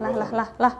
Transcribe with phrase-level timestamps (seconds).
[0.00, 0.72] 来来来来。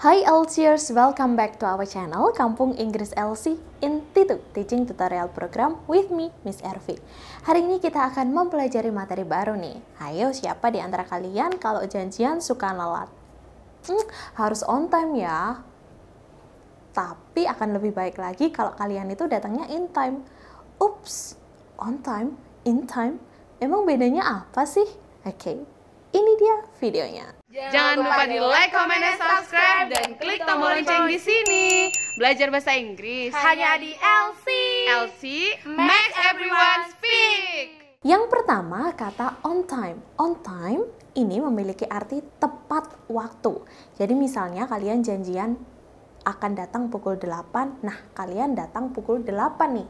[0.00, 5.76] Hai Elsiers, welcome back to our channel Kampung Inggris LC in Titu Teaching Tutorial Program
[5.84, 6.96] with me, Miss Ervi.
[7.44, 9.76] Hari ini kita akan mempelajari materi baru nih.
[10.00, 13.12] Ayo, siapa di antara kalian kalau janjian suka lelat?
[13.84, 14.04] Hmm,
[14.40, 15.60] harus on time ya.
[16.96, 20.24] Tapi akan lebih baik lagi kalau kalian itu datangnya in time.
[20.80, 21.36] Ups,
[21.76, 23.20] on time, in time,
[23.60, 24.88] emang bedanya apa sih?
[25.28, 25.56] Oke, okay,
[26.16, 27.36] ini dia videonya.
[27.50, 31.92] Jangan lupa di like, comment, dan subscribe dan klik tombol lonceng di sini.
[32.16, 34.46] Belajar bahasa Inggris hanya di LC.
[34.88, 35.22] LC
[35.76, 38.00] makes everyone speak.
[38.00, 40.00] Yang pertama kata on time.
[40.16, 43.60] On time ini memiliki arti tepat waktu.
[44.00, 45.60] Jadi misalnya kalian janjian
[46.24, 49.36] akan datang pukul 8, nah kalian datang pukul 8
[49.68, 49.88] nih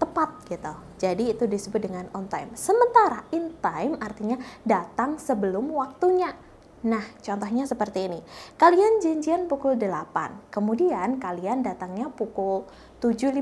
[0.00, 0.72] tepat gitu.
[0.96, 2.56] Jadi itu disebut dengan on time.
[2.56, 6.32] Sementara in time artinya datang sebelum waktunya.
[6.82, 8.18] Nah, contohnya seperti ini.
[8.58, 12.66] Kalian janjian pukul 8, kemudian kalian datangnya pukul
[12.98, 13.38] 7.50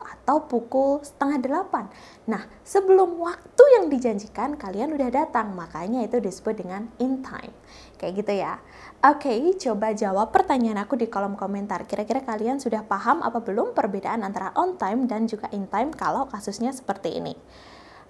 [0.00, 2.32] atau pukul setengah 8.
[2.32, 7.52] Nah, sebelum waktu yang dijanjikan kalian udah datang, makanya itu disebut dengan in time.
[8.00, 8.64] Kayak gitu ya.
[9.04, 11.84] Oke, coba jawab pertanyaan aku di kolom komentar.
[11.84, 16.24] Kira-kira kalian sudah paham apa belum perbedaan antara on time dan juga in time kalau
[16.32, 17.36] kasusnya seperti ini?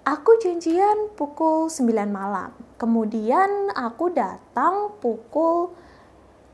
[0.01, 2.49] Aku janjian pukul 9 malam.
[2.81, 5.77] Kemudian aku datang pukul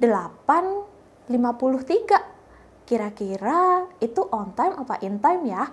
[0.03, 1.31] 8.53.
[2.83, 5.63] Kira-kira itu on time apa in time ya?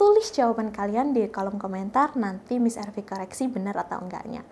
[0.00, 4.46] Tulis jawaban kalian di kolom komentar, nanti Miss Ervi koreksi benar atau enggaknya.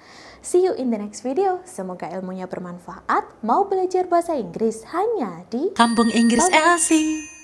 [0.44, 1.64] See you in the next video.
[1.64, 3.40] Semoga ilmunya bermanfaat.
[3.46, 7.35] Mau belajar bahasa Inggris hanya di Kampung Inggris Elsie.